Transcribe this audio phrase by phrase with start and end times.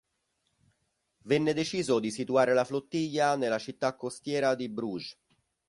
[1.25, 5.15] Venne deciso di situare la flottiglia nella città costiera di Bruges.